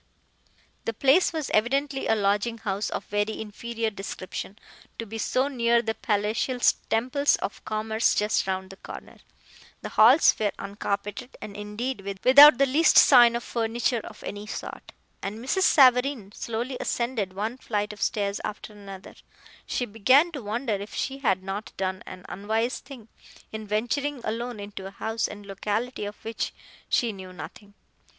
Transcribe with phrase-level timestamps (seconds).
[0.85, 4.57] The place was evidently a lodging house of very inferior description
[4.97, 6.57] to be so near the palatial
[6.89, 9.17] temples of commerce just round the corner.
[9.83, 14.91] The halls were uncarpeted, and, indeed, without the least sign of furniture of any sort.
[15.21, 15.65] As Mrs.
[15.69, 19.13] Savareen slowly ascended one flight of stairs after another,
[19.67, 23.07] she began to wonder if she had not done an unwise thing
[23.51, 26.55] in venturing alone into a house and locality of which
[26.89, 27.75] she knew nothing.